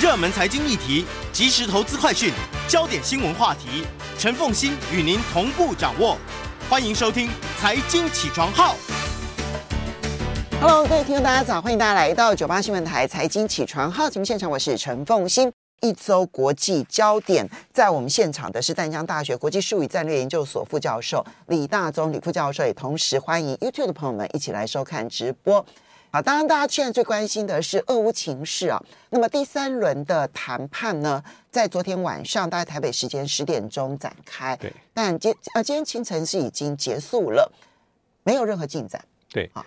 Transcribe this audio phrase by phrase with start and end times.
[0.00, 2.32] 热门财经议题、即时投资快讯、
[2.68, 3.84] 焦点新闻话题，
[4.16, 6.16] 陈凤欣与您同步掌握。
[6.70, 7.26] 欢迎收听
[7.60, 8.76] 《财经起床号》。
[10.60, 11.60] Hello，各位听众，大家早！
[11.60, 15.52] 欢迎大家来到九八新闻台《财经起床号》节目现场，我是陈凤欣。
[15.80, 25.64] 一周国际焦点，在我们现场的是淡江大学国际术语战略研究所副教授李大宗李副教授，也同时欢迎 YouTube 的朋友们一起来收看直播。
[26.10, 28.82] 好，当然大家现在最关心的是俄乌情势啊。
[29.10, 37.52] 那么第三轮的谈判呢，在昨天晚上大概台北时间十点钟展开，对，但今呃今天清晨是已经结束了，
[38.22, 39.64] 没有任何进展，对啊。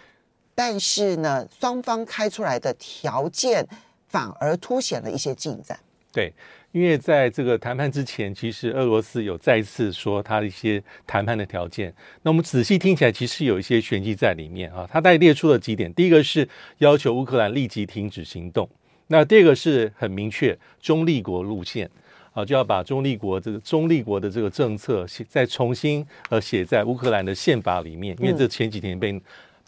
[0.56, 3.66] 但是呢，双方开出来的条件
[4.08, 5.80] 反而凸显了一些进展。
[6.12, 6.34] 对，
[6.72, 11.94] 因为在这个谈判之前，其实俄罗斯有再次说他的一些谈判的条件。
[12.24, 14.88] 那我们仔细听起来，其实有一些玄机在里面啊。
[14.90, 16.48] 他大概列出了几点：第一个是
[16.78, 18.66] 要求乌克兰立即停止行动；
[19.08, 21.90] 那第二个是很明确中立国路线
[22.34, 29.22] 啊，就要把中立国这个中立国的这个政策写再重新呃写在乌克兰的宪法里面，因为这前几天被。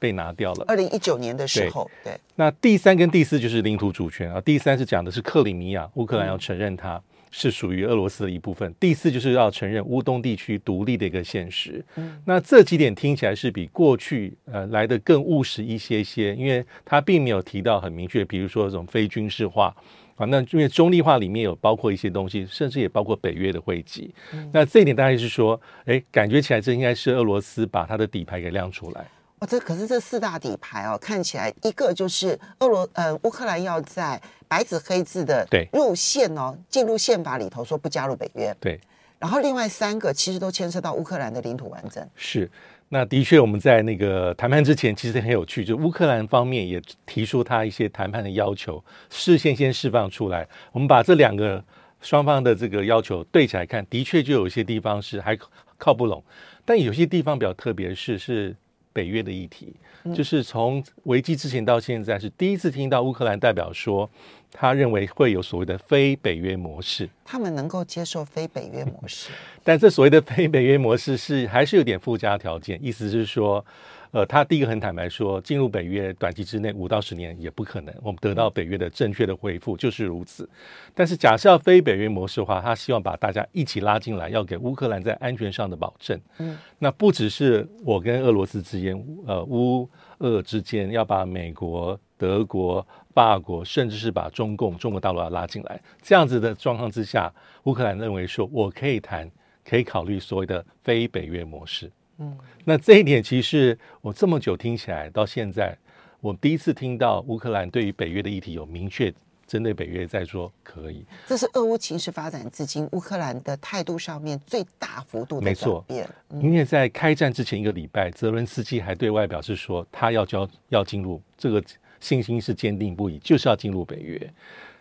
[0.03, 0.65] 被拿掉了。
[0.67, 2.19] 二零一九年的时候，对，对。
[2.35, 4.41] 那第三跟第四就是领土主权啊。
[4.41, 7.01] 第三是讲的是克里米亚，乌克兰要承认它
[7.31, 8.69] 是属于俄罗斯的一部分。
[8.69, 11.81] 嗯、第四就是要承认乌东地区独立的一个现实。
[11.95, 12.21] 嗯。
[12.25, 19.73] 那这几点听起来是比过去呃来的更务实一些些，因为它并没有提到很明确，比如说这种非军事化
[20.17, 20.25] 啊。
[20.25, 24.13] 那因为中立化里面有包括一些东西，甚至也包括北约的汇集。
[24.33, 29.05] 嗯、那这一点大概是说，哎，感觉起来这应该是俄罗斯把它的底牌给亮出来。
[29.45, 38.55] 这可是这四大底牌哦，看起来一个就是俄罗呃乌克兰要在白纸黑字的入宪哦，进入宪法里头说不加入北约。
[38.59, 38.79] 对，
[39.19, 42.07] 然后另外三个其实都牵涉到乌克兰的领土完整。
[42.15, 42.49] 是，
[42.89, 50.47] 那的确我们在那个谈判之前其实很有趣，就乌克兰方面也提出他一些谈判的要求，事先先释放出来。
[50.71, 51.63] 我们把这两个
[52.01, 55.37] 双方的这个要求对起来看，的确就有一些地方是还
[55.77, 56.23] 靠不拢，
[56.63, 58.55] 但有些地方比较特别是是。
[58.93, 59.73] 北约的议题，
[60.15, 64.09] 就是从危机之前到现在，是第一次听到乌克兰代表说，
[64.51, 67.09] 他认为会有所谓的非北约模式。
[67.25, 69.31] 他们能够接受非北约模式，
[69.63, 73.65] 但这所谓的非北约模式是还是有点附加条件，意思是说。
[74.13, 80.47] 呃，他第一个很坦白说，进入北约短期之内五到十年也不可能，我们得到北约的正确的回复就是如此。
[80.93, 86.21] 但是假设要非北约模式的话，他希望把大家一起拉进来，要给乌克兰在安全上的保证。
[86.37, 92.85] 嗯，那不只是我跟俄罗斯之间，呃，乌俄之间要把美国、德国、
[93.15, 99.27] 法国，甚至是把中共、中国大陆要拉进来，这样子的状况之下，乌克兰认为说我可以谈，
[99.67, 101.91] 可以考虑所谓的非北约模式。
[102.23, 105.77] 嗯，那这一点其实我这么久听起来，到现在
[106.21, 109.13] 我第一次听到乌克兰对于北约的议题有明确
[109.45, 111.05] 针对北约在说可以。
[111.27, 116.07] 这是俄乌情势发展至今乌克兰的态度上面最大幅度的转变。
[116.29, 121.61] 没错，因为在开战之前一个礼拜，泽伦斯基还对外表示说他要交要进入，这个
[121.99, 124.33] 信心是坚定不移，就是要进入北约。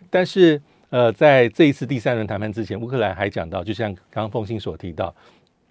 [0.09, 0.61] 但是
[0.91, 5.13] 呃，在这一次第三轮谈判之前，乌克兰还讲到，就像刚刚凤馨所提到。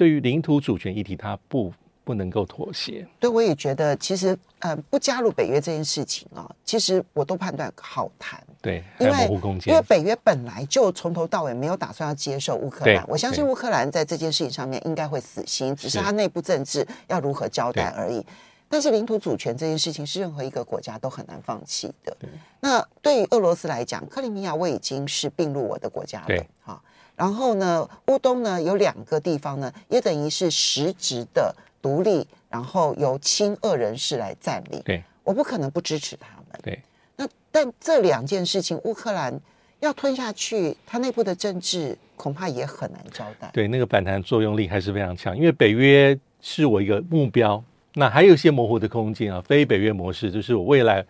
[0.01, 1.72] 对于领土主权议题，他不
[2.03, 3.07] 不能够妥协。
[3.19, 8.44] 对，我也觉得，其实呃，不加入北约这件事情啊，其实我都判断好谈。
[8.63, 9.28] 对，因为
[9.67, 18.25] 因为北约本来就从头到尾没有打算要接受乌克兰，我相信乌克兰在这件事情上面应该会死心，只是他内部政治要如何交代而已。
[18.68, 22.18] 但是领土主权这件事情是任何一个国家都很难放弃的。
[22.19, 22.28] 对，
[22.59, 26.45] 那对于俄罗斯来讲，克里米亚我已经是并入我的国家了。
[26.63, 26.81] 哈。
[27.22, 34.82] 然后呢，乌东呢有两个地方呢，也等于是实质的独立，然后由亲俄人士来占领。
[34.84, 36.60] 对，我不可能不支持他们。
[36.64, 36.81] 对，
[37.16, 39.40] 那但这两件事情，乌克兰
[39.81, 43.52] 要吞下去，它内部的政治恐怕也很难交代。
[43.54, 49.40] 对，那个反弹作用力还是非常强，因为北约是我一个目标，那还有一些模糊的空间啊。
[49.42, 51.06] 非北约模式就是我未来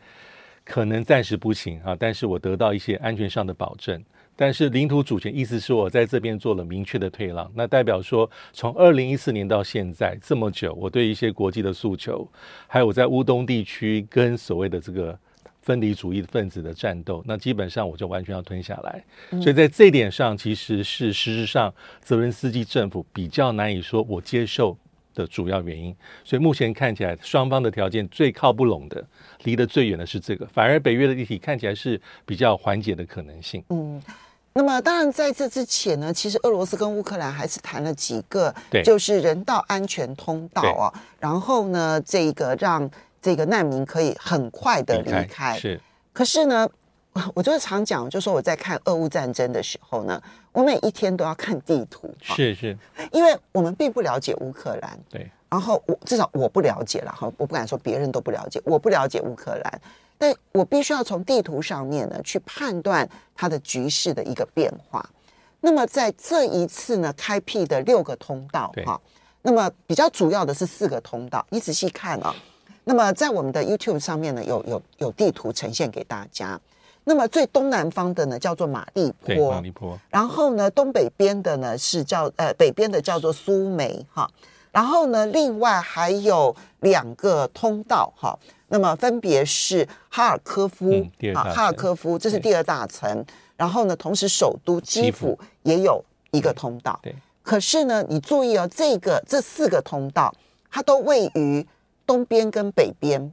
[0.66, 4.04] 可能暂时不行啊，但是我得到一些安全上的保证。
[4.42, 12.28] 但是领土主权意思是我在这边做了明确的退让，那代表说从二零一四年到现在这么久，我对一些国际的诉求，
[12.66, 15.16] 还有我在乌东地区跟所谓的这个
[15.62, 19.04] 分离主义分子的战斗，那基本上我就完全要吞下来。
[19.40, 21.72] 所以在这一点上，其实是事实上
[22.02, 24.76] 泽伦斯基政府比较难以说我接受
[25.14, 25.96] 的主要原因。
[26.24, 29.06] 所以目前看起来，双方的条件最靠不拢的，
[29.44, 33.64] 离得最远的是这个，反而北约的议题看起来是比较缓解的可能性。
[33.70, 34.02] 嗯。
[34.54, 38.54] 那么，当然在这之前呢，其实俄罗斯跟乌克兰还是谈了几个，
[38.84, 40.92] 就是人道安全通道啊。
[41.20, 42.90] 然后呢，这个让
[43.22, 45.58] 这个难民可以很快的离开。
[45.58, 45.80] 是。
[46.12, 46.68] 可是呢，
[47.34, 50.22] 我就是常讲，就说我在看俄乌战争的时候呢，
[50.52, 52.78] 我每一天都要看地图，是是，
[53.14, 59.82] 因为我们并不了解乌克兰，对，然后我至少我不了解了哈，我不敢说别人都不了解，我不了解乌克兰，
[60.22, 65.04] 但我必须要从地图上面呢去判断它的局势的一个变化。
[65.62, 69.02] 那么在这一次呢，开辟的六个通道哈，
[69.42, 72.36] 那么比较主要的是四个通道，你仔细看啊。
[72.84, 76.60] 那么在我们的 YouTube 上面呢，有有有地图呈现给大家。
[77.04, 79.98] 那么最东南方的呢叫做马利坡，马利坡。
[80.12, 84.30] 然后呢，东北边的呢是叫呃北边的叫做苏梅哈。
[84.72, 88.38] 然后呢，另外还有两个通道哈。
[88.72, 93.24] 那么分别是哈尔科夫啊，哈尔科夫这是第二大城。
[93.56, 97.00] 然后呢，同时首都基辅也有一个通道。
[97.04, 97.16] 对。
[97.44, 100.34] 可是呢，你注意哦，这个这四个通道
[100.70, 101.68] 它都位于
[102.08, 103.32] 东边跟北边。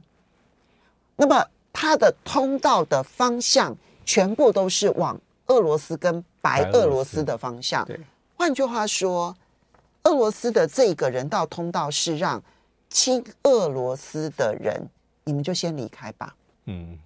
[1.15, 1.43] 那么。
[1.71, 7.85] 它的通道的方向全部都是往俄罗斯跟白俄罗斯的方向。
[7.85, 7.97] 对，
[8.35, 9.33] 换句话说，
[10.03, 12.41] 俄罗斯的这个人道通道是让
[12.89, 14.89] 亲俄罗斯的人，
[15.29, 16.35] 你们就先离开吧。
[16.65, 16.97] 嗯，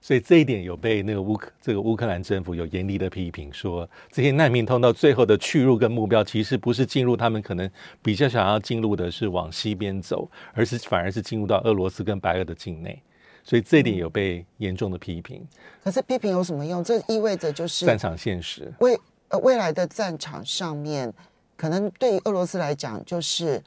[0.00, 7.68] 所以这一点有被那个乌克这个乌克兰政府有严厉的批评，说这些难民通道最后的去路跟目标其实不是进入他们可能
[8.02, 13.02] 比较想要进入的是往西边走，而是反而是进入到俄罗斯跟白俄的境内。
[13.46, 15.46] 所以这一点有被严重的批评，
[15.82, 16.82] 可是批评有什么用？
[16.82, 18.98] 这意味着就是战场现实未
[19.28, 21.12] 呃未来的战场上面，
[21.54, 23.62] 可能对于俄罗斯来讲，就是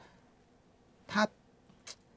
[1.06, 1.26] 他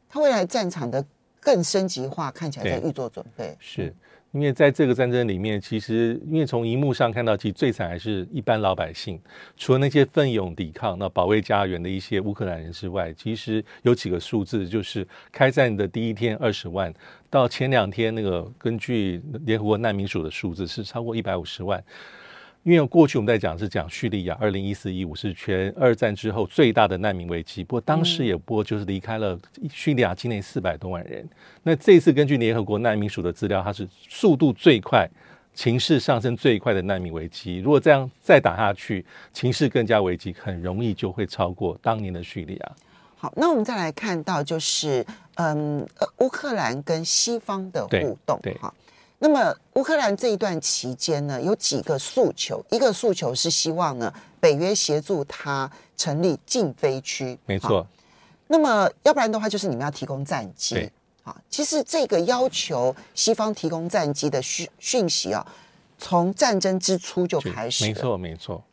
[0.09, 1.05] 他未来战场的
[1.41, 3.57] 更升级化，看起来在预做准备。
[3.59, 3.93] 是。
[4.33, 9.19] 因为在这个战争里面，其实因为从荧幕上看到，其实最惨还是一般老百姓。
[9.57, 16.93] 除了那些奋勇抵抗、那保卫家园的一些乌克兰人之外，其实有几个数字，就是开战的第一天二十万，
[17.29, 21.83] 到前两天那个根据联合国难民署的数字是超过一百五十万。
[22.63, 29.35] 因为过去我们在讲是讲叙利亚，二零一四一五是全二战之后最大的难民危机，不过当时也不过就是离开了
[29.71, 31.27] 叙利亚境内四百多万人。
[31.63, 35.09] 那这次根据联合国难民署的资料，它是速度最快、
[35.55, 37.57] 情势上升最快的难民危机。
[37.57, 39.03] 如果这样再打下去，
[39.33, 42.71] 情势更加危机，很容易就会超过当年的叙利亚。
[43.15, 45.03] 好，那我们再来看到就是，
[45.35, 45.87] 嗯，
[46.19, 48.71] 乌克兰跟西方的互动，对，好。
[49.23, 52.59] 那么乌克兰这一段期间呢，有几个诉求。
[52.71, 57.37] 一个诉求是希望呢，北约协助他成立禁飞区。
[57.45, 57.85] 没错。
[58.47, 60.91] 那么要不然的话，就是你们要提供战机。
[61.21, 65.45] 啊，其实这个要求西方提供战机的讯讯息啊，
[65.99, 67.85] 从战争之初就开始。
[67.85, 68.63] 没错，没错。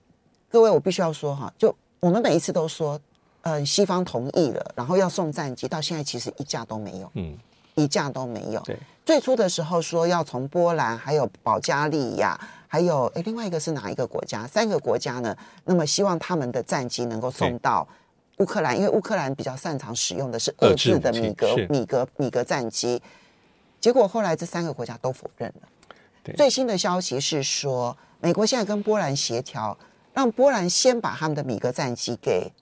[0.50, 2.98] 各位，我必须要说哈，就我们每一次都说，
[3.42, 7.10] 呃，西方同意了，然后要送战机，到现在其实一架都没有。
[7.16, 7.36] 嗯。
[7.74, 8.60] 一架都没有。
[8.62, 8.76] 对，
[9.08, 14.46] 最初的时候说要从波兰、还有保加利亚，还有诶另外一个是哪一个国家？
[14.46, 15.34] 三个国家呢？
[15.64, 17.88] 那么希望他们的战机能够送到
[18.36, 23.02] 乌克兰，因为乌克兰比较擅长使用的是俄制的米格米格米格战机。
[23.80, 26.34] 结果后来这三个国家都否认了。
[26.36, 29.74] 最新的消息是说，美国现在跟波兰协调，
[30.12, 32.52] 让波兰先把他们的米格战机给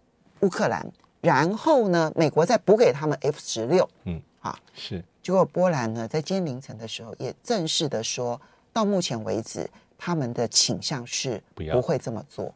[0.42, 0.87] 乌克兰，
[1.20, 3.90] 然后呢，美国再补给他们 F 十六。
[4.04, 4.22] 嗯。
[4.42, 5.04] 啊，是。
[5.26, 8.40] 结果波兰呢，在今天凌晨的时候，也正式的说，
[8.73, 9.69] 到目前为止，
[9.99, 12.54] 他们的倾向是不会这么做。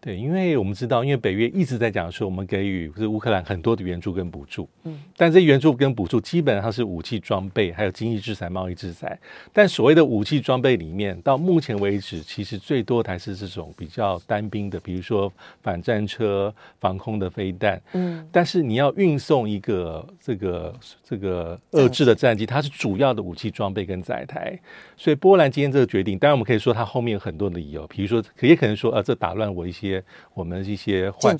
[0.00, 9.18] 对，因为我们知道，因为北约一直在讲说，我们给予是乌克兰很多的援助跟补助，嗯，但这援助跟补助基本上是武器装备，还有经济制裁、贸易制裁。
[9.52, 15.30] 但所谓的武器装备里面，到目前为止，其实最多的还是这种比较单兵的，比如说
[15.62, 18.24] 反战车、防空的飞弹，嗯。
[18.30, 24.56] 但是你要运送一个这个这个遏制的战机，它是主要的武器装备跟载台。
[24.96, 29.87] 所以波兰今天这个决定，当然我们可以说它后面有很多的理由，比如说可也可能说，呃，这打乱我一些。
[29.88, 30.04] 些
[30.34, 31.36] 我们一些建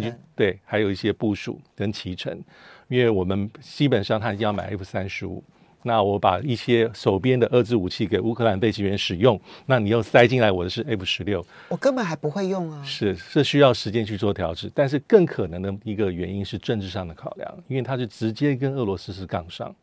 [0.00, 2.42] 军对，还有一些部署跟期程，
[2.88, 5.44] 因为我们基本上他一定要买 F 三十五，
[5.82, 19.74] 那我把一些手边的遏制武器给乌克兰飞行员使用，那你又塞进来我的是 F 十六，我根本还不会用啊，是是需要时间去做调制，但是更可能的一个原因是政治上的考量，因为它是直接跟俄罗斯是杠上。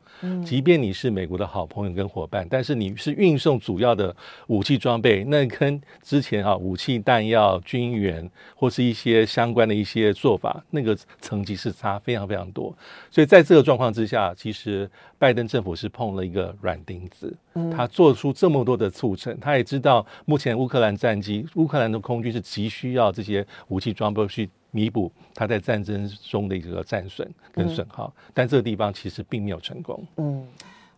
[0.44, 4.16] 即便你是美国的好朋友跟伙伴，但是你是运送主要的
[4.48, 12.76] 武器装备，那跟之前啊武器弹药、军援或是一些相关的一些做法，那个层级是差非常非常多。
[13.12, 17.36] 所以在这个状况之下，其实拜登政府是碰了一个软钉子。
[17.76, 24.50] 他做出这么多的促成，他也知道目前乌克兰战机、乌克兰的空军是急需要这些武器装备去。
[24.72, 30.06] 弥补他在战争中的一个战损跟损耗，嗯，但这个地方其实并没有成功。
[30.18, 30.46] 嗯，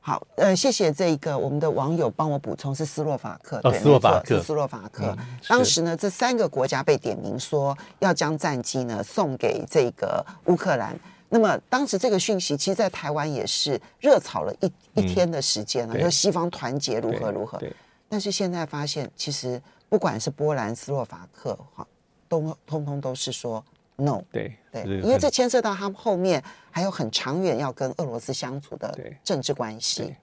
[0.01, 5.15] 好，呃，谢谢这个我们的网友帮我补充，是斯洛伐克，哦、对，斯洛伐克，斯洛伐克。
[5.17, 10.99] 嗯、当时呢，这三个国家被点名说要将战机呢送给这个乌克兰。
[11.29, 17.61] 那么当时这个讯息，其实，在台湾也是热炒了一一天的时间了，就、嗯、西方团结如何如何。
[18.07, 21.87] 但是现在发现，其实不管是波兰、斯洛伐克，哈，
[22.27, 23.63] 都通通都是说。
[24.01, 30.15] no，对对，因为这牵涉到他们后面还有很长远要跟俄罗斯相处的政治关系。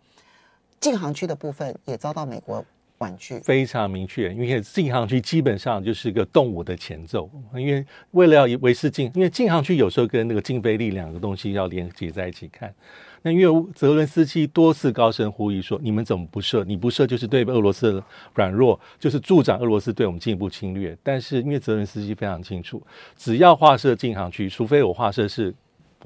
[0.80, 2.64] 禁航区的部分也遭到美国
[2.98, 12.74] 婉拒，非常明确，因为禁航区基本上就是个动武的前奏，因为为了要维持禁，因为禁航区有时候跟那个禁飞令两个东西要连接在一起看。
[13.22, 16.62] 那因为泽伦斯基多次高声呼吁说：“你们怎么不设？
[16.64, 22.80] 你不设就是对俄罗斯的软弱，就是助长俄罗斯对我们进一步侵略。”但是因为泽伦斯基非常清楚，
[23.16, 25.54] 只要划设禁航区，除非我划设是。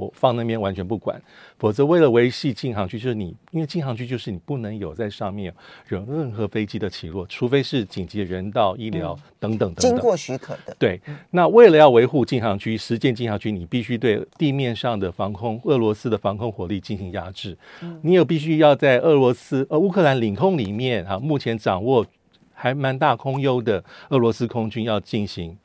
[0.00, 1.20] 我放那边完全不管，
[1.58, 5.52] 否则为了维系禁航区，就是你，因为禁航区就是你不能有在上面
[5.90, 10.74] 有任何飞机的起落，除非是紧急人道、医疗等等等等，经过许可的。
[10.78, 10.98] 对，
[11.30, 17.56] 那为了要维护禁航区，实践禁航区，你必须对地面上的防空俄罗斯的防空火力进行压制。
[18.00, 22.06] 你有必须要在俄罗斯呃乌克兰领空里面啊，目前掌握
[22.54, 25.58] 还蛮大空优的俄罗斯空军要进行。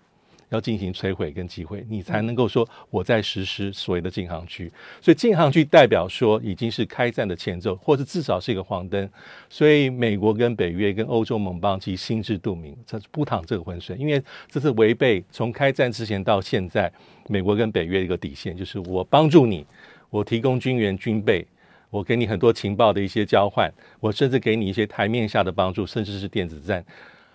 [0.50, 4.72] 要进行摧毁跟击毁，你才能够说我在实施所谓的禁航区。
[5.02, 9.10] 所以禁航区代表说已经是开战的前奏，或者至少是一个黄灯。
[9.50, 16.92] 所以美国跟北约跟欧洲盟邦其实心知肚明，这是不淌这个浑水，因为这是违背从开战之前到现在
[17.28, 19.66] 美国跟北约一个底线，就是我帮助你，
[20.10, 21.46] 我提供军援军备，
[21.90, 26.86] 我给你很多情报的一些交换，我甚至给你一些台面下的帮助，甚至是电子战，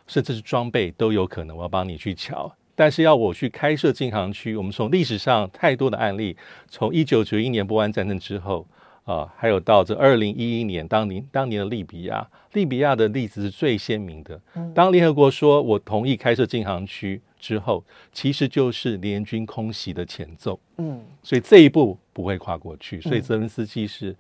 [0.07, 2.55] 甚至是装备都有可能，我要帮你去乔。
[2.81, 6.35] 但是要我去开设禁航区，我们从历史上太多的案例，
[6.67, 8.67] 从一九九一年波湾战争之后
[9.05, 14.41] 啊、呃，还有到这二零一一年当年当年的利比亚，利比亚的例子是最鲜明的。
[14.75, 17.85] 当联合国说我同意开设禁航区之后，
[18.15, 20.59] 其实就是联军空袭的前奏。
[20.79, 22.99] 嗯，所以这一步不会跨过去。
[23.03, 24.17] 所以泽伦斯基是，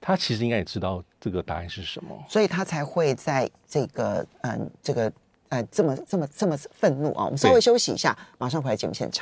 [0.00, 5.12] 他其实应该也知道这个答案是什么，所以他才会在这个嗯这个。
[5.50, 7.24] 呃，这么这么这么愤怒啊！
[7.24, 9.20] 我们稍微休息一下，马上回来节目现场。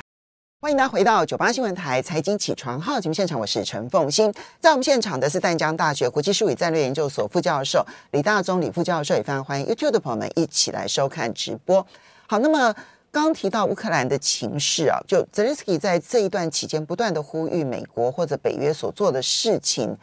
[0.61, 4.31] 欢迎大家回到九八新闻台财经起床号节目现场，我是陈凤欣。
[4.59, 11.83] 在我们现场的是淡江大学国际事务与战略研究所副教授李大中李副教授，也非常欢迎 YouTube 的朋友们一起来收看直播。
[12.27, 12.71] 好，那么
[13.09, 19.97] 刚刚提到乌克兰的情势啊，就泽连斯基在这一段期间不断的呼吁美国或者北约所做的事情。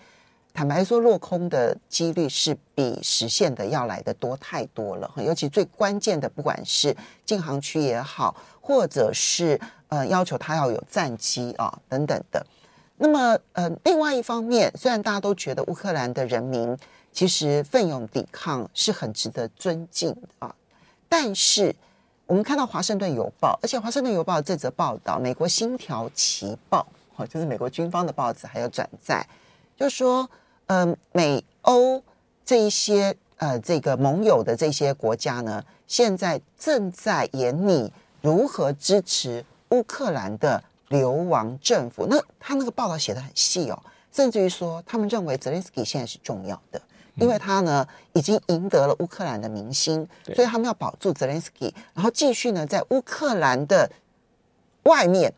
[0.57, 5.13] 坦白说，落空的几率是比实现的要来的多太多了。
[5.19, 6.97] 尤其最关键的，不管是
[7.27, 12.43] 禁航区也好，或者是呃要求他要有战机啊等等的。
[12.97, 16.75] 那么呃，另外一方面，虽然大家都觉得乌克兰的人民
[17.13, 20.55] 其实奋勇抵抗是很值得尊敬啊，
[21.07, 21.77] 但是
[22.25, 26.87] 我们看到《华盛顿邮报》，而且《华盛顿邮报》这则报道，美国《星条旗报》
[27.23, 29.23] 哦，就是美国军方的报纸，还有转载，
[29.77, 30.27] 就说。
[30.67, 32.03] 嗯、呃，美欧
[32.45, 37.93] 这一些呃，这个盟友的这些国家呢，现在正在研拟
[38.23, 42.07] 如何支持乌克兰的流亡政府。
[42.09, 43.79] 那他那个报道写的很细哦，
[44.11, 46.81] 甚至于说，他们认为泽连斯基现在是重要的，
[47.17, 53.91] 因为他呢已经赢得了乌克兰的民心，所以他们要保住泽连斯基，然后继续呢在乌克兰的
[54.85, 55.33] 外面，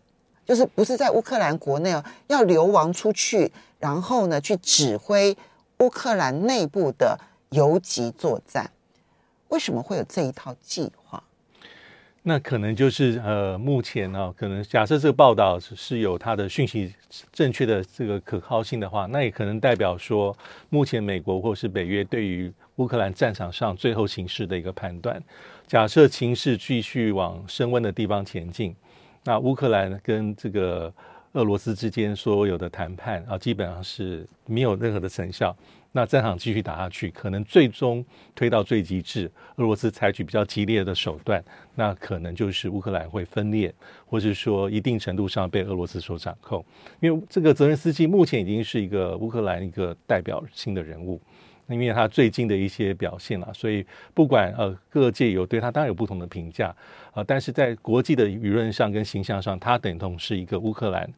[0.47, 3.53] 就是不是在乌克兰国内哦，要流亡出去。
[3.79, 5.37] 然后呢，去指挥
[5.79, 7.17] 乌克兰内部的
[7.51, 8.71] 游击作战，
[9.49, 11.23] 为什么会有这一套计划？
[12.25, 16.93] 那可能就是呃，目前呢、哦，可能假设这个报道是有它的讯息
[17.33, 20.37] 正确的这个可靠性的话，那也可能代表说，
[20.69, 25.23] 目前美国或是北约对于乌克兰战场上最后形势的一个判断。
[25.69, 28.75] 假设情势继续往升温的地方前进，
[29.23, 30.93] 那乌克兰跟这个。
[31.39, 35.57] 俄罗斯之间所有的谈判啊，基本上是没有任何的成效。
[35.93, 38.05] 那战场继续打下去，可能最终
[38.35, 41.43] 推到最极致，俄罗斯采取比较激烈的手段，
[41.77, 43.73] 那可能就是乌克兰会分裂，
[44.05, 46.63] 或是说一定程度上被俄罗斯所掌控。
[47.01, 51.21] 因为这个泽连斯基目前已经是一个乌克兰一个代表性的人物。
[51.69, 53.85] 因为他最近的一些表现了，所以
[54.15, 56.75] 不管呃各界有对他当然有不同的评价、
[57.13, 61.09] 呃，但是在国际的舆论上跟形象上，他等同是一个乌克兰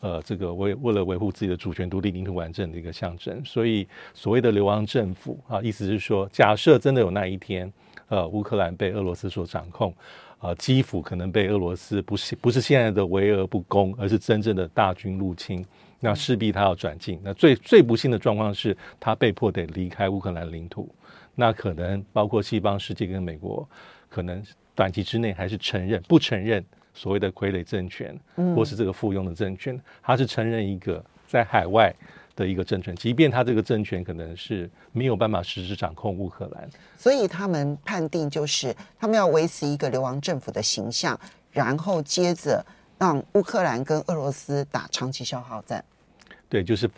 [0.00, 3.40] 呃这个为为了维护自己的主权、独立、领土完整的一个象征。
[3.44, 7.72] 所以所谓的流亡政府啊，意思是说，假设真的有那一天，
[8.08, 9.94] 呃乌克兰被俄罗斯所掌控，
[10.38, 15.64] 啊、基辅可能被俄罗斯不是不是现在的围而不攻，而是真正的大军入侵。
[16.00, 17.20] 那势必他要转进。
[17.22, 20.92] 那最最不幸的状况是他被迫得离开乌克兰领土。
[21.34, 23.66] 那可能包括西方世界跟美国，
[24.08, 24.42] 可能
[24.74, 28.18] 短期之内还是承认不承认所谓的傀儡政权，
[28.54, 31.94] 或是这个附庸的政权，他是承认一个在海外
[32.34, 36.68] 的一个政权，即便他这个政权可能是没有办法实质掌控乌克兰。
[36.96, 41.18] 所以他们判定就是他们要维持一个流亡政府的形象，
[41.52, 42.62] 然后接着
[42.98, 45.82] 让乌克兰跟俄罗斯打长期消耗战。
[46.50, 46.90] 对，就是。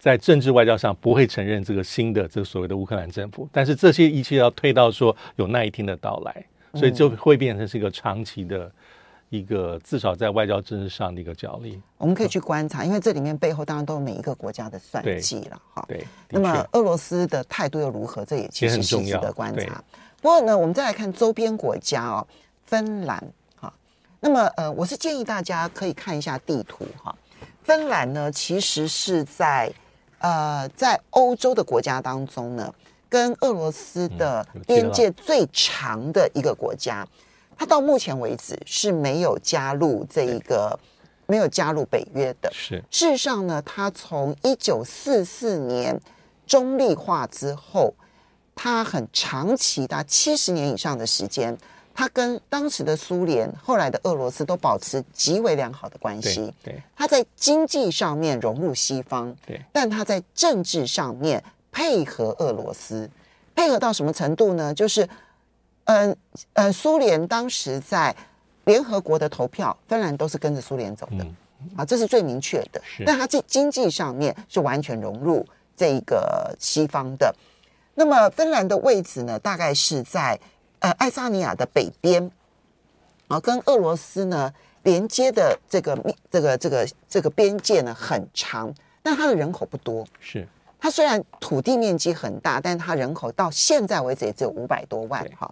[0.00, 6.44] 在政治外交上不会承认这个新的这个所谓的乌克兰政府，但是这些一切要推到说有那一天的到来，
[6.74, 8.70] 所以就会变成是一个长期的
[9.30, 11.80] 一个至少在外交政治上的一个角力。
[11.96, 15.82] 我们可以去观察，因为这里面背后当然都有每一个国家的算计了哈。
[15.88, 18.26] 对，那么俄罗斯的态度又如何？
[18.26, 19.82] 这也其实是值得观察。
[20.20, 22.26] 不过呢，我们再来看周边国家哦，
[22.66, 23.24] 芬兰
[23.56, 23.72] 哈。
[24.20, 27.16] 那么呃，我是建议大家可以看一下地图哈。
[27.64, 29.72] 芬兰呢，其实是在。
[30.18, 32.74] 呃，在欧洲的国家当中呢，
[33.10, 37.06] 跟俄罗斯的边界最长的一个国家，
[37.58, 40.80] 它到目前为止是没有加入这一个
[41.26, 42.50] 没有加入北约的。
[42.54, 46.00] 是，事实上呢，它从一九四四年
[46.46, 47.92] 中立化之后，
[48.54, 51.54] 它很长期达七十年以上的时间。
[51.96, 56.52] 他跟当时的苏联、后来的俄罗斯都保持极为良好的关系。
[56.60, 63.08] 对，他在经济上面融入西方，对，但他在政治上面配合俄罗斯，
[63.54, 64.74] 配合到什么程度呢？
[64.74, 65.08] 就是，
[65.84, 66.16] 嗯、
[66.54, 68.12] 呃、苏联当时在
[68.64, 71.36] 联合国的投票，芬兰都是跟着苏联走的，嗯、
[71.76, 72.82] 啊，这是最明确的。
[73.06, 75.46] 但他在经济上面是完全融入
[75.76, 77.32] 这个西方的。
[77.94, 80.36] 那么芬兰的位置呢，大概是在。
[80.84, 82.30] 呃，爱沙尼亚的北边，
[83.28, 85.96] 啊，跟俄罗斯呢连接的这个
[86.30, 88.70] 这个这个这个边界呢很长，
[89.02, 90.06] 但它的人口不多。
[90.20, 90.46] 是，
[90.78, 95.26] 它虽然土地面积很大，但它人口到现在为止也只有五百多万。
[95.34, 95.50] 哈，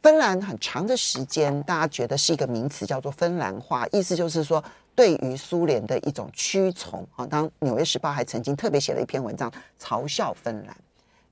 [0.00, 4.62] 芬兰很长的时间，大家觉得是一个名词，叫做芬兰化，意思就是说
[4.94, 7.04] 对于苏联的一种屈从。
[7.16, 10.76] 啊，当《纽约时报》还曾经特别写了一篇文章嘲笑芬兰，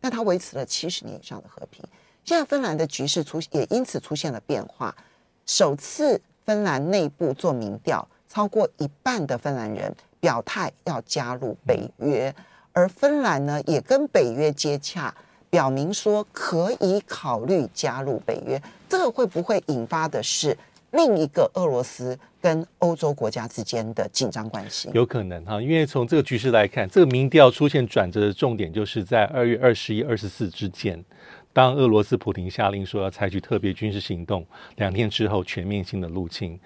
[0.01, 1.85] 但它维持了七十年以上的和平。
[2.27, 4.93] 现在芬兰的局势出也因此出现了变化。
[5.47, 12.35] 首次芬兰内部做民调，超过一半的芬兰人表态要加入北约，
[12.73, 15.15] 而芬兰呢也跟北约接洽，
[15.49, 18.61] 表明说可以考虑加入北约。
[18.89, 20.57] 这个会不会引发的是
[20.91, 24.91] 另一个俄罗斯跟欧洲国家之间的紧张关系？
[24.93, 31.05] 有可能哈，因为从这个局势来看，这个民调出现转折的重点就是在二月二十一、二十四之间。
[31.57, 36.61] 当俄罗斯普廷下令说要采取特别军事行动，两天之后全面性的入侵，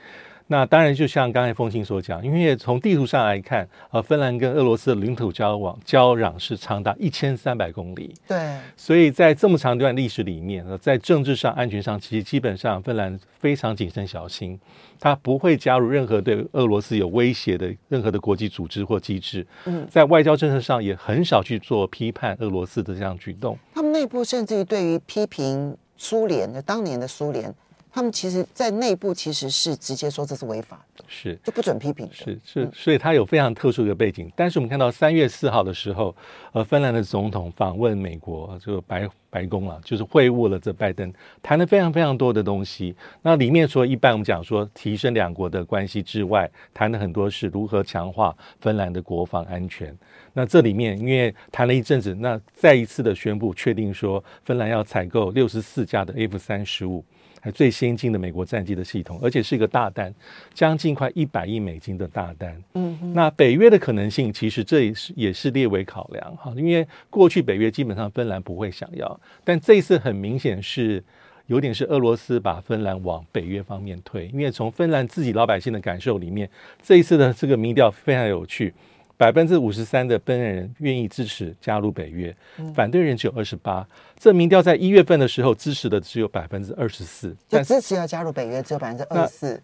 [0.52, 14.58] 那当然就像刚才凤信所讲，因为从地图上来看，呃，芬兰跟俄罗斯的领土交往交壤是长达一千三百公里，对，所以在这么长一段历史里面，在政治上、安全上，其实基本上芬兰非常谨慎小心。
[14.98, 19.46] 他不会加入任何对俄罗斯有威胁的任何的国际组织或机制。
[19.66, 23.56] 嗯，在外交政策上也很少去做批判俄罗斯的这样举动。
[23.72, 27.54] 他们内部甚至于对于批评苏联的当年的苏联。
[27.92, 34.30] 他们其实，在内部其实是直接说这是违法的，是就不准批评的，是是，所以他有非常特殊的背景。
[34.36, 36.14] 但是我们看到三月四号的时候，
[36.52, 42.94] 呃，芬兰的总统访问美国，这个白白宫啊，就是会晤了这拜登，谈了非常非常多的东西。
[43.22, 49.96] 那里面说，一般我们讲说提升两国的关系之外，谈了很多是如何强化芬兰的国防安全。
[50.32, 57.04] 那这里面因为谈了一阵子，那再一次的宣布确定说，芬兰要采购六十四架的 F 三十五。
[57.40, 60.14] 还最先进的美国战机的系统，而且是一个大单，
[60.54, 62.62] 将近快一百亿美金的大单。
[62.74, 71.02] 嗯哼，那北约的可能性，其实这也是也是列为考量哈，因为过去北约基本上芬兰不会想要，但这一次很明显是
[71.46, 76.48] 有点是俄罗斯把芬兰往北约方面推，因为从芬兰自己老百姓的感受里面，
[76.82, 78.72] 这一次的这个民调非常有趣。
[79.20, 82.34] 百分之五十三的芬兰人愿意支持加入北约，
[82.74, 83.86] 反对人只有二十八。
[84.18, 89.62] 这民调在一月份的时候支持的只有百分之二十四，就支持要加入北约只有百分之二十四，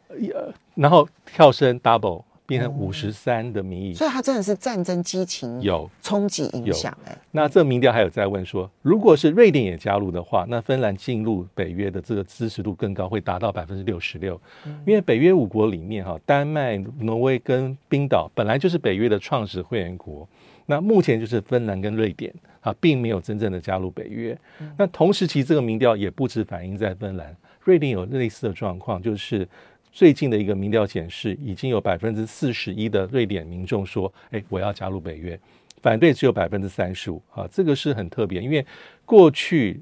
[0.75, 2.23] 然后跳升 double。
[2.47, 7.17] 变成五十三的民意，所以它真的是战争激情有冲击影响哎。
[7.33, 14.41] 那这民调还有在问说，如果是瑞典也加入的话，那芬兰进入北约的这个支持度更高，会达到百分之六十六。
[14.87, 20.29] 因为北约五国里面哈，丹麦、挪威跟冰岛本来就是北约的创始会员国，
[20.67, 24.39] 那目前就是芬兰跟瑞典啊，并没有真正的加入北约。
[24.79, 29.49] 那同时期这个民调也不止反映在芬兰，瑞典有类似的状况，就是。
[29.97, 35.41] 最近的一个民调显示，已经有百分之四十一的瑞典民众说：“哎，我要加入北约。”
[35.81, 38.65] 反对只有百分之三十五啊，这个是很特别，因为
[39.07, 39.81] 过去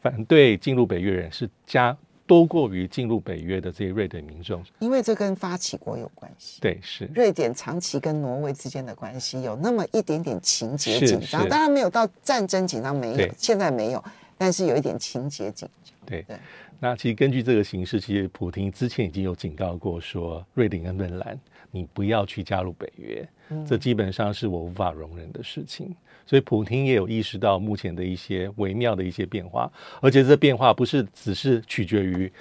[0.00, 1.96] 反对进入北约人是加。
[2.28, 6.60] 多过于进入北约的这些瑞典民众，因为这跟发起国有关系。
[6.60, 14.04] 对，是瑞典长期跟挪威之间的关系有那么一点点情节紧张，当然没有到战争紧张，没有，现在没有，
[14.36, 15.85] 但是有一点情节紧张。
[16.06, 16.36] 对对，
[16.80, 21.38] 那其实根据这个形势，其实普京之前已经有警告过说，瑞典跟芬兰，
[21.70, 25.94] 你不要去加入北约，嗯，这基本上是我无法容忍的事情。
[26.24, 32.32] 所以普京也有意识到目前的一些微妙的一些变化，而且这变化不是只是取决于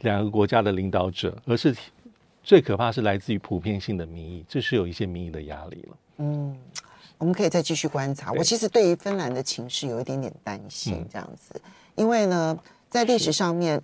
[0.00, 1.72] 两个国家的领导者，而是
[2.42, 5.96] 最可怕是来自于普遍性的民意，这是有一些民意的压力了。
[6.16, 6.56] 嗯，
[7.16, 8.32] 我们可以再继续观察。
[8.32, 12.58] 我其实对于芬兰的情势有一点点担心，这样子，嗯，因为呢，
[12.90, 13.82] 在历史上面。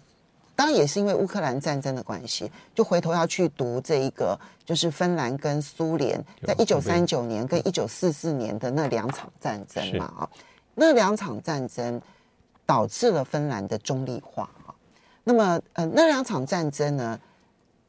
[0.57, 10.31] 当然也是因为乌克兰战争的关系，就回头要去读这一个，就是芬兰跟苏联在一九三九年跟一九四四年的那两场战争嘛啊，
[10.77, 12.01] 那两场战争
[12.65, 14.71] 导致了芬兰的中立化啊。
[15.25, 17.19] 那么呃，那两场战争呢，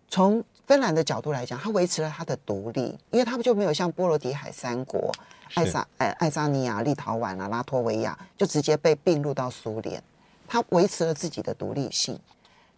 [0.10, 5.12] 从芬兰的角度来讲，它维持了它的独立，因为它不就没有像波罗的海三国
[5.54, 10.01] 爱沙爱爱沙尼亚、立陶宛啊、拉脱维亚就直接被并入到苏联，
[10.47, 12.19] 它维持了自己的独立性。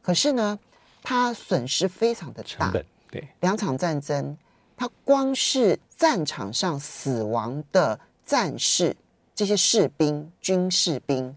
[0.01, 0.57] 可是呢，
[1.03, 2.71] 他损失非常的大。
[3.09, 4.37] 对，两场战争，
[4.75, 8.95] 他光是战场上死亡的战士，
[9.33, 11.35] 这些士兵、军士兵，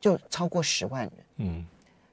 [0.00, 1.12] 就超过十万人。
[1.36, 1.66] 嗯，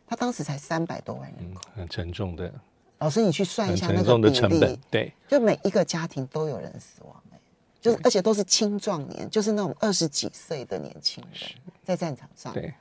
[0.07, 2.53] 他当时才三百多万人，嗯，很沉重的。
[2.99, 7.39] 老师，你去算一下那个比例，对，就每一个家庭都有人死亡，欸，
[7.81, 11.49] 就是而且都是青壮年，就是那种二十几岁的年轻人
[11.83, 12.53] 在战场上。
[12.53, 12.73] 对。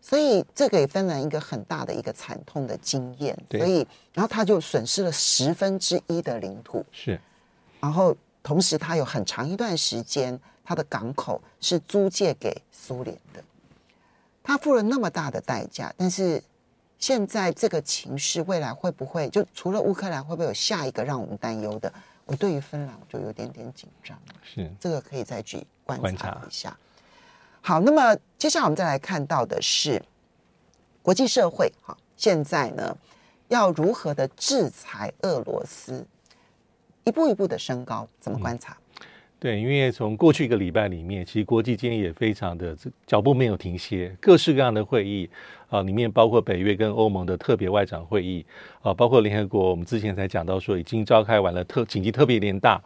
[0.00, 7.20] 所以这给芬兰一个很大的一个惨痛的经验，所以然后他就损失了十分之一的领土，是，
[7.80, 13.42] 然后同时他有很长一段时间他的港口是租借给苏联的，
[14.42, 16.42] 他付了那么大的代价，但是
[16.98, 21.92] 现在这个情势未来会不会就除了乌克兰会不会有下一个让我们担忧的？
[22.24, 24.70] 我对于芬兰我就有点点紧张，是。
[24.78, 26.40] 这个可以再去观察。
[26.48, 26.76] 一下。
[27.68, 30.02] 好，那么接下来我们再来看到的是
[31.02, 32.96] 国际社会，哈，现在呢
[33.48, 36.06] 要如何的制裁俄罗斯，
[37.04, 38.72] 一步一步的升高，怎么观察？
[38.72, 39.06] 嗯、
[39.38, 42.74] 对，因为从过去一个礼拜里面，其实国际间也非常的
[43.06, 45.28] 脚步没有停歇，各式各样的会议
[45.68, 48.46] 啊，里面包括北约跟欧盟的特别外长会议
[48.80, 52.80] 啊，包括联合国，我们之前才讲到说已经召开完了特紧急特别联大。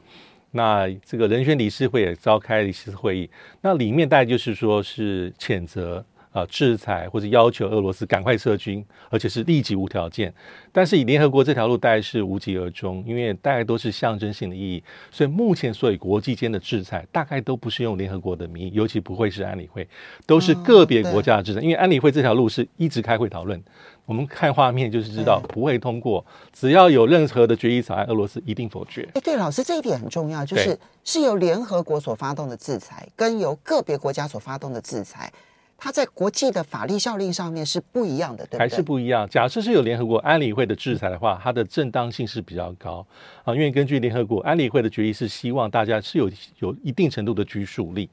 [0.52, 3.28] 那这个人选理事会也召开了一次会议，
[3.62, 10.32] 那里面大概就是说是谴责啊、制裁或者要求俄罗斯赶快撤军，而且是立即无条件。
[10.72, 19.86] 但是以联合国这条路大概是无疾而终，因为大概都是象征性的意义，所以目前所有国际间的制裁大概都不是用联合国的名义，尤其不会是安理会，
[20.26, 21.60] 都是个别国家的制裁。
[21.60, 23.62] 因为安理会这条路是一直开会讨论。
[24.04, 29.08] 我们看画面就是知道不会通过，只要有任何的决议草案，俄罗斯一定否决。
[29.14, 35.32] 哎，对，老师这一点很重要，就是是由联合国所发动的制裁，跟由个别国家所发动的制裁，
[35.78, 38.58] 它在国际的法律效力上面是不一样的，对不对？
[38.58, 39.26] 还是不一样。
[39.28, 43.06] 假设是有联合国安理会的制裁的话，它的正当性是比较高
[43.44, 48.10] 啊，因为根据联合国安理会的决议是希望大家是有有一定程度的拘束力，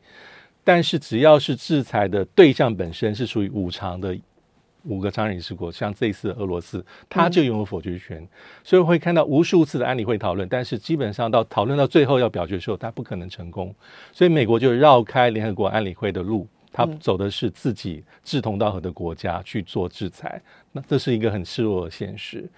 [0.63, 4.15] 但是只要是制裁的对象本身是属于无偿的。
[4.83, 8.27] 五个常任理事国，像这一次的俄罗斯，他就拥有否决权，嗯，
[8.63, 13.73] 所以会看到无数次的安理会讨论，但是基本上到讨论到最后要表决的时候，他不可能成功，
[14.13, 22.49] 所以美国就绕开联合国安理会的路，他走的是自己志同道合的国家去做制裁，那这是一个很赤裸的现实。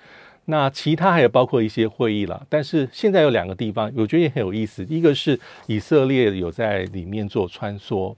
[0.45, 8.13] 那其他还有包括一些会议了，但是现在有两个地方，我觉得也很有意思，一个是以色列有在里面做穿梭，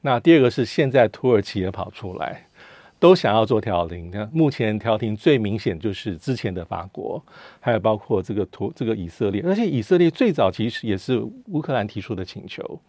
[0.00, 2.46] 那第二个是现在土耳其也跑出来。
[2.98, 7.22] 都想要做调停，那目前调停最明显就是之前的法国，
[7.60, 12.80] 还有包括这个图这个以色列，而且以色列最早其实也是乌克兰提出的请求，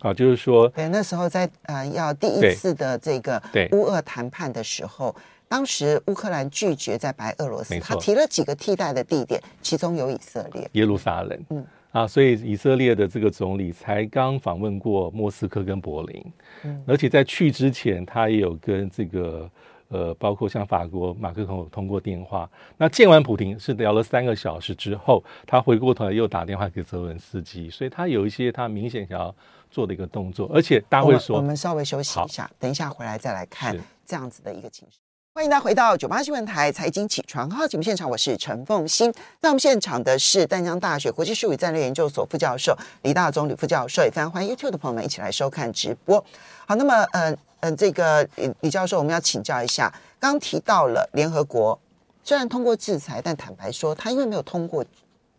[0.00, 5.14] 啊，就是说，对，那时候在呃要第一次的这个乌俄谈判的时候，
[5.48, 11.66] 当时乌克兰拒绝在白俄罗斯，他提了几个替代的地点，其中有以色列，耶路撒冷，嗯。
[11.94, 16.24] 啊，所以以色列的这个总理才刚访问过莫斯科跟柏林，
[16.64, 19.48] 嗯，而且在去之前，他也有跟这个
[19.86, 22.50] 呃，包括像法国马克龙通过电话。
[22.76, 29.32] 那见完普丁是聊了三个小时之后，他回过头来又打电话给泽文斯基，所以他有一些他明显想要
[29.70, 30.50] 做的一个动作。
[30.52, 34.98] 而且大家会说，我们稍微休息一下，等一下回来再来看这样子的一个情绪。
[35.36, 39.12] 欢迎大家回到九八新闻台财经起床号节目现场，我是陈凤欣。
[39.40, 46.24] 在我们现场的是淡江大学国际事务与战略研究所副教授李大中李副教授，也非常欢迎 YouTube 的朋友们一起来收看直播。
[46.68, 51.76] 好，那么，嗯、呃、嗯、呃，这个李李教授，我们要请教一下，刚提到了联合国
[52.22, 54.84] 虽然通过制裁，但坦白说，他因为没有通过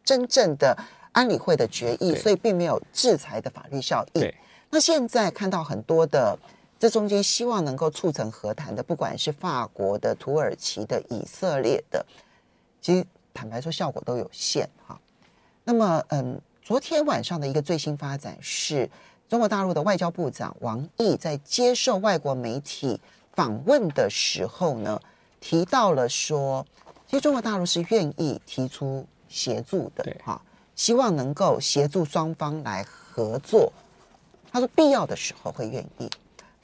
[0.04, 0.78] 真正的
[1.14, 4.34] 安理会的决议，所以并没有制裁的法律效应。
[4.72, 6.38] 那现在看到很多的。
[6.86, 12.06] 这中间希望能够促成和谈的，不管是法国的、土耳其的、以色列的，
[12.80, 15.02] 其实坦白说效果都有限哈。
[15.64, 18.88] 那么，嗯，昨天晚上的一个最新发展是，
[19.28, 23.02] 中国大陆的外交部长王毅在接受外国媒体
[23.34, 25.02] 访问的时候呢，
[25.40, 26.64] 提到了说，
[27.08, 30.40] 其实中国大陆是愿意提出协助的哈，
[30.76, 33.74] 希望能够协助双方来合作。
[34.52, 36.08] 他说必要的时候会愿意。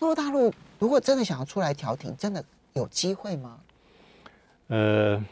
[0.01, 3.59] 中国大陆如果真的想要出来调停，真的有机会吗？
[4.69, 5.23] 呃，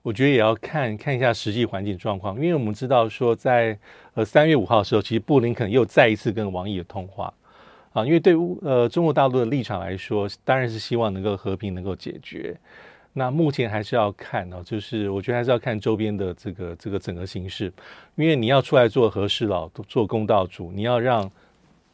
[0.00, 3.78] 我觉得也要看看一下实际环境状况，因为我们知道说在，
[4.14, 7.30] 呃三月五号的时候，其实布林肯又再一次跟王毅的通话
[7.92, 12.58] 啊，因为对呃中国大陆的立场来说，当然是希望能够和平能够解决。
[13.12, 17.70] 那目前还是要看哦，就是我觉得还是要看周边的这个这个整个形势，
[18.14, 21.30] 因为你要出来做和事佬，做公道主，你要让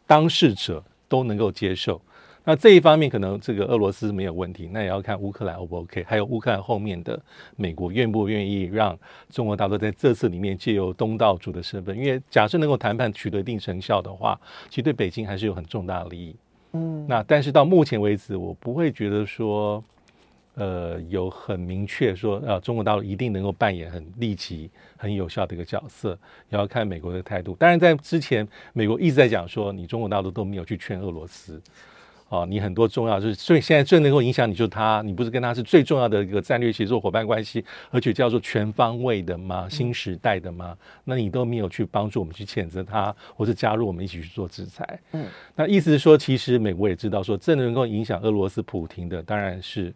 [0.06, 2.00] 当事者都能够接受。
[2.44, 7.20] 那这一方面可能这个俄罗斯没有问题，那也要看乌克兰 O 不 OK，还有乌克兰后面的
[7.54, 8.98] 美国愿不愿意让
[9.30, 16.34] 中国大陆在这次里面借由东道主的身份，因为假设能够谈判取得一定成效的话，其实对北京还是有很重大的利益。
[16.72, 19.84] 嗯，那但是到目前为止，我不会觉得说，
[20.54, 26.18] 呃，有很明确说，呃，中国大陆一定能够扮演很立即、很有效的一个角色，
[26.50, 27.54] 也要看美国的态度。
[27.54, 31.62] 当然，在之前，美国一直在讲说，你中国大陆都没有去劝俄罗斯。
[32.32, 39.68] 哦，你很多重要就是，所以现在最能够影响你就是他，你不是跟他是最重要的一个战略协作伙伴关系，而且叫做全方位的吗？
[39.68, 40.74] 新时代的吗？
[41.04, 44.98] 那你都没有去帮助我们去谴责他，或是加入我们一起去做制裁。
[45.12, 49.92] 嗯，那意思是说，其实美国也知道说，真的能够影响俄罗斯普廷的，当然是。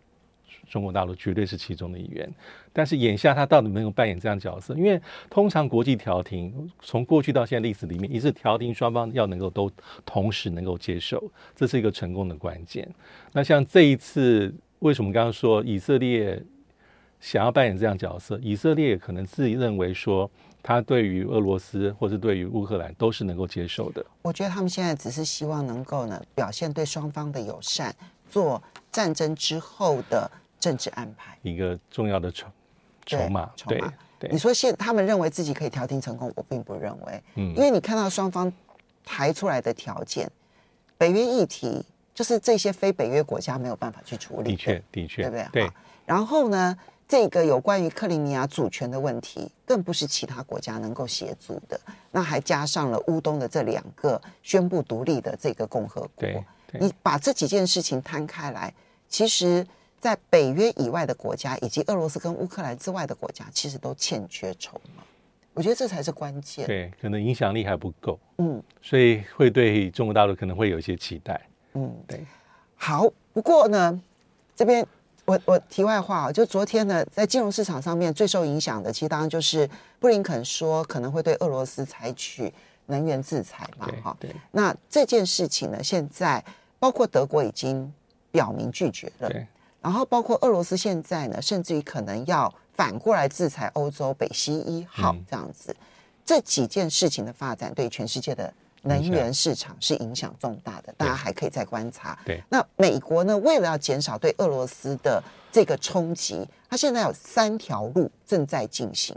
[0.69, 2.29] 中国大陆绝对是其中的一员，
[2.73, 4.75] 但是眼下他到底能够扮演这样角色？
[4.75, 5.01] 因为
[5.31, 9.71] 通常国际调停，从过去到现在历史里面，一次调停双方要能够都
[10.05, 11.23] 同时能够接受，
[11.55, 12.89] 这是一个成功的关键。
[13.33, 16.43] 那像这一次，为什么刚刚说以色列
[17.21, 18.39] 想要扮演这样角色？
[18.43, 20.31] 以色列可能自认为说，
[20.63, 24.05] 他对于俄罗斯或者对于乌克兰都是能够接受的。
[24.23, 27.95] 我觉得他们现在只是希望能够呢表现对双方的友善，
[28.29, 30.31] 做战争之后的。
[30.67, 32.49] 政治安排一个重要的筹
[33.05, 33.81] 筹码，对，
[34.19, 38.53] 对，你说现他们认为自己可以调停成功，我并不认为，嗯，因为你看到双方
[39.05, 40.29] 抬出来的条件，
[40.99, 45.49] 北约议题就是这些非北约国家没有办法去处理，的确，的确，对不对？
[45.53, 45.73] 对。
[46.05, 46.77] 然后呢，
[47.07, 51.81] 这个有关于克里米亚主权的问题，更不是其他国家能够协助的。
[52.11, 56.29] 那还加上了乌东的这两个宣布独立的这个共和国，
[56.81, 58.75] 你把这几件事情摊开来，
[59.09, 59.65] 其实。
[59.99, 65.03] 在北约以外的国家，以及俄罗斯跟乌克兰之外的国家，其实都欠缺筹码。
[65.55, 66.67] 我觉得这才是关键。
[66.67, 68.19] 对，可能影响力还不够。
[68.37, 71.41] 嗯，所以会对中国大陆可能会有一些期待。
[71.73, 72.25] 嗯，对。
[72.77, 73.99] 好，不过呢，
[74.55, 74.87] 这边
[75.25, 82.53] 我我题外话啊，就昨天呢，在金融市场上面最受影响的，其实当然就是布林肯说可能会对俄罗斯采取
[82.85, 83.91] 能源制裁嘛。
[84.05, 84.31] 哈，对。
[84.53, 86.45] 那这件事情呢，现在
[86.79, 87.91] 包括德国已经
[88.31, 89.31] 表明拒绝了。
[89.31, 89.47] 对。
[89.87, 95.73] 然后包括俄罗斯现在呢，甚至于可能要反过来制裁欧洲北溪一号这样子，
[96.25, 102.19] 这几件事情的发展对全世界的能源市场是影响重大的，大家还可以再观察。
[102.25, 105.23] 对，那美国呢，为了要减少对俄罗斯的
[105.53, 109.17] 这个冲击，它现在有三条路正在进行，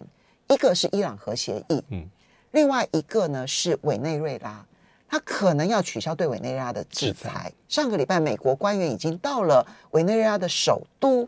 [0.49, 2.07] 一个是伊朗核协议，嗯，
[2.51, 4.63] 另外一个呢是委内瑞拉。
[5.09, 7.51] 他可能要取消对委内瑞拉的制裁。
[7.67, 11.27] 上个礼拜，美国官员已经到了委内瑞拉的首都，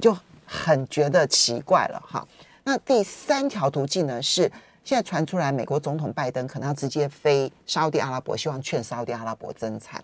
[0.00, 2.26] 就很觉得奇怪了哈。
[2.64, 4.50] 那第三条途径呢，是
[4.82, 10.02] 现在传出来，美国总统拜登可能要直接飞沙乌地阿拉伯，希望劝沙乌地阿拉伯增产。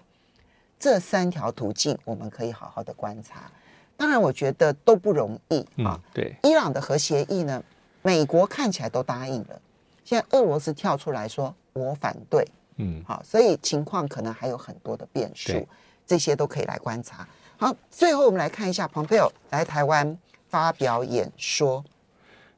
[0.78, 3.50] 这三条途径，我们可以好好的观察。
[3.96, 6.00] 当然，我觉得都不容易啊。
[6.14, 7.60] 对，伊朗的核协议呢，
[8.02, 9.60] 美国看起来都答应了，
[10.04, 12.46] 现在俄罗斯跳出来说，我反对。
[12.78, 15.66] 嗯，好，所以情况可能还有很多的变数，
[16.06, 17.28] 这些都可以来观察。
[17.56, 20.16] 好，最后我们来看一下蓬佩奥来台湾
[20.48, 21.84] 发表演说。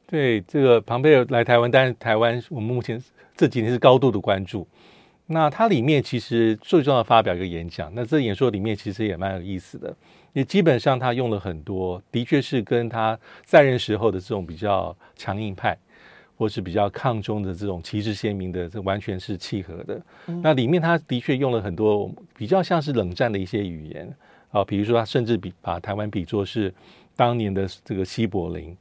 [0.07, 3.01] 对，这个蓬佩奥来台湾，但是台湾我们目前
[3.35, 4.67] 这几年是高度的关注。
[5.27, 9.95] 那它里面其实最重要的发表一个演讲，那这演说里面其实也蛮有意思的。
[10.33, 15.77] 也基本上他用了很多，的确是跟他在任时候的这种比较强硬派，
[16.41, 20.01] 或是比较抗中的这种旗帜鲜明的，这完全是契合的。
[20.25, 24.11] 嗯、那里面他的确用了很多比较像是冷战的一些语言
[24.49, 26.73] 啊，比如说他甚至比把台湾比作是
[27.15, 28.75] 当年的这个西柏林。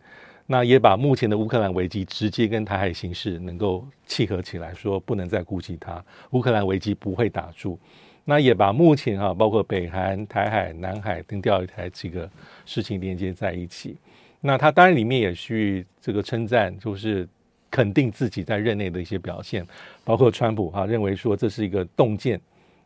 [0.46, 7.78] 那也把目前的乌克兰危机直接跟台海形势能够契合起来，说不能再顾及它，乌克兰危机不会打住。
[8.24, 12.26] 那也把目前哈包括北韩、台海、南海跟钓鱼台几个
[12.64, 13.98] 事情连接在一起。
[14.40, 17.28] 那他当然里面也去这个称赞，就是
[17.70, 19.66] 肯定自己在任内的一些表现，
[20.04, 22.40] 包括川普哈认为说这是一个洞见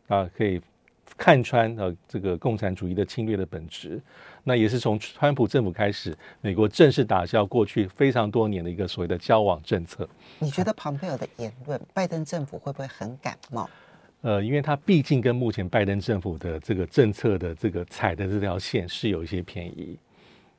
[0.08, 0.60] 啊，可以
[1.16, 4.00] 看穿呃这个共产主义的侵略的本质。
[4.42, 10.06] 那也是从川普政府开始，美国正式打消过去非常多年的一个所谓的交往政策。
[10.38, 13.68] 你觉得庞佩奥的言论，拜登政府会不会很感冒？
[14.20, 19.98] 呃，因为他毕竟跟目前拜登政府的这个政策的这个踩的这条线是有一些偏移。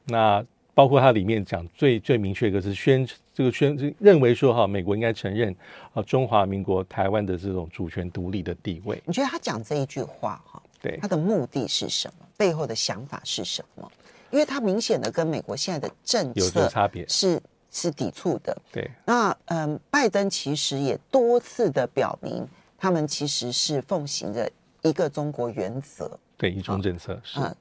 [0.05, 5.53] 那包括他里面讲最最明确一个是宣这个宣认为说哈，美国应该承认
[5.93, 9.03] 啊中华民国台湾的这种主权独立的地位。
[9.05, 10.63] 你觉得他讲这一句话哈？
[10.81, 12.25] 对，他的目的是什么？
[12.37, 13.91] 背后的想法是什么？
[14.31, 18.55] 因为他明显的跟美国现在的政策有差别，是是抵触的。
[18.71, 24.49] 对，那嗯，拜登其实也多次的表明，他们其实是奉行着
[24.81, 27.39] 一个中国原则，对，一中政策是。
[27.41, 27.55] 嗯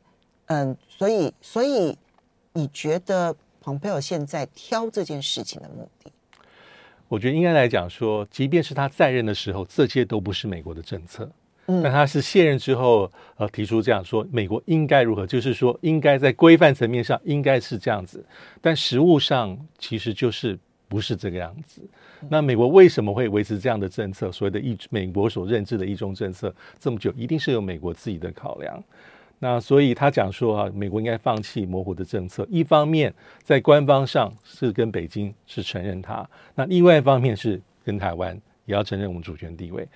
[0.46, 1.96] 嗯，所以所以
[2.52, 3.34] 你觉得
[3.64, 6.12] 蓬佩奥现在挑这件事情的目的？
[7.08, 11.30] 我觉得应该来讲说，即便是他在任的时候，这些都不是美国的政策。
[11.66, 15.26] 但他是卸任之后，呃，提出这样说，美国应该如何？
[15.26, 18.22] 就是说，应该在规范层面上应该是这样子，
[18.60, 21.80] 但实务上其实就是不是这个样子。
[22.28, 24.30] 那美国为什么会维持这样的政策？
[24.30, 28.84] 所谓的“一美国所认知的一中政策”这么久，一定是有美国自己的考量。
[29.38, 39.86] 那所以他讲说啊，美国应该放弃模糊的政策，一方面在官方上是跟北京是承认他，那另外一方面是跟台湾也要承认我们主权地位。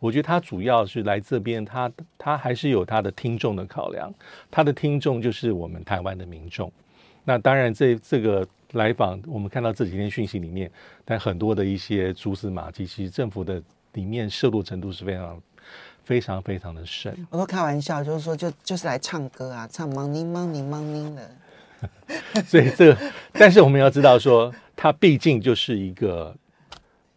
[0.00, 4.12] 我觉得他主要是来这边，他他还是有他的听众的考量，
[4.50, 6.70] 他的听众就是我们台湾的民众。
[7.24, 10.70] 那当然，这这个来访，我们看到这几天讯息里面，
[11.04, 13.60] 但很多的一些蛛丝马迹，其实政府的
[13.94, 15.40] 里面涉入程度是非常
[16.08, 17.14] 非常非常的深。
[17.28, 21.30] 我都开玩笑，就是说，就就是来唱歌啊，唱 Money Money Money 的。
[22.48, 22.98] 所以这个，
[23.34, 26.34] 但是我们要知道说，他毕竟就是一个。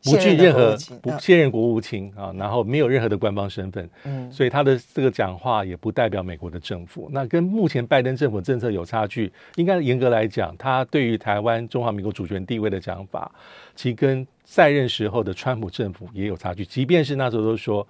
[0.04, 7.08] 不具任何不现任国务卿啊，然后没有任何的官方身份，嗯，所以他的这个讲话也不代表美国的政府。
[7.14, 13.32] 那跟目前拜登政府政策有差距，应该严格来讲，他对于台湾中华民国主权地位的讲法，
[13.76, 16.66] 其实跟在任时候的川普政府也有差距。
[16.66, 17.88] 即便是那时候都说，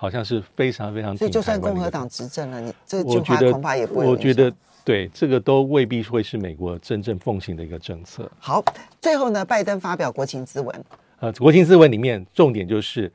[0.00, 4.06] 好像是非常非常，所以就算共和党执政了，你这句话恐怕也不会。
[4.06, 4.50] 我觉得
[4.84, 8.30] 对这个都未必会是美国真正奉行的一个政策。
[8.38, 8.64] 好，
[9.00, 10.84] 最后呢，拜登发表国情咨文。
[11.18, 13.10] 呃，国情咨文里面重点就是，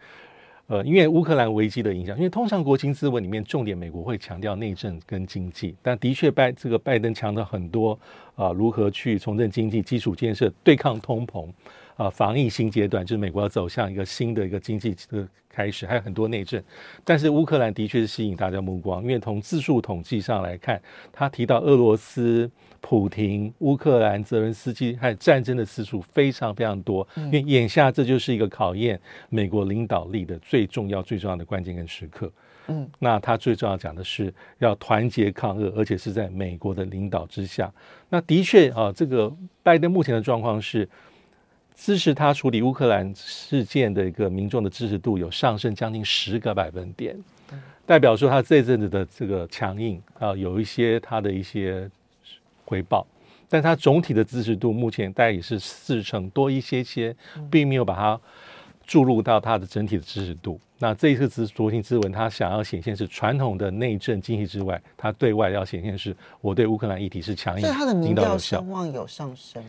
[0.68, 7.98] 呃，因为乌克兰危机的影响，因为通常国情咨文里面重点美国会强调内政跟经济，但的确拜这个拜登强调很多
[8.36, 11.48] 啊、呃，如何去重振经济基础建设，对抗通膨。
[11.96, 16.62] 啊，防疫新阶段就是美国要走向一个新的一个经济的开始，还有很多内政。
[17.04, 22.50] 但是乌克兰的确是吸引大家目光，因为从字数统计上来看，他提到俄罗斯、
[22.82, 27.08] 普廷、乌克兰、泽连斯基还有战争的次数非常非常多。
[27.16, 32.32] 因为眼下这就是一个考验美国领导力的最重要、最重要的关键跟时刻。
[32.68, 37.72] 嗯，那他最重要讲的是要团结抗俄，而且是在美国的领导之下。
[38.10, 40.90] 那的确啊，这个拜登目前的状况是。
[41.76, 47.18] 支持他处理乌克兰事件的一个民众的支持度有上升将近十个百分点，
[47.86, 51.90] 代表说他这阵子的这个强硬啊，有一些他的一些
[52.66, 53.06] 回报，
[53.50, 57.16] 但他总体的支持度目前大概也是四成多一些些，
[57.52, 58.20] 并没有把它
[58.86, 60.60] 注入到他的整体的支持度。
[60.80, 69.64] 那这一次之国情咨文，他想要显现是传统的内政经济之外，他对外要显现是我对乌克兰议题是强硬，所以他的民调声望有上升。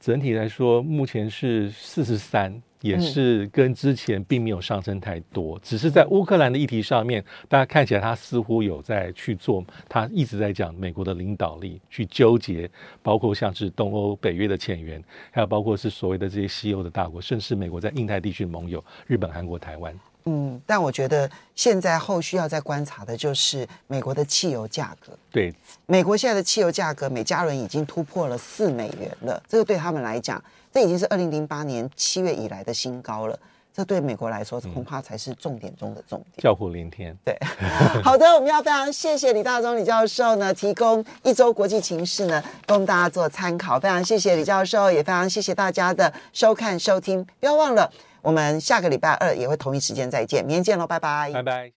[0.00, 12.68] 整体来说，目前是四十三，也是跟之前并没有上升太多，嗯、只是在乌克兰的议题上面，大家看起来他似乎有在去做，他一直在讲美国的领导力，去纠结，
[13.02, 19.94] 包括像是东欧、北约的潜援，还有包括是所谓的这些西欧的大国，甚至美国在印太地区的盟友，日本、韩国、台湾。
[20.24, 25.12] 嗯，但我觉得现在后续要再观察的就是美国的汽油价格。
[25.30, 25.54] 对，
[25.86, 30.42] 美国现在的汽油价格每加仑已经突破了四美元了，这个对他们来讲，
[30.72, 33.38] 这已经是二零零八年七月以来的新高了。
[33.72, 36.42] 这对美国来说恐怕才是重点中的重点。
[36.42, 37.16] 叫苦连天。
[37.24, 37.38] 对，
[38.02, 43.78] 好的，我们要非常谢谢李大中李教授呢，提供一周国际情势呢，供大家做参考。
[43.78, 47.24] 非常谢谢李教授，也非常谢谢大家的收看收听。
[47.38, 47.90] 不要忘了，
[48.22, 51.68] 我们下个礼拜二也会同一时间再见，明天见喽，拜拜，拜拜。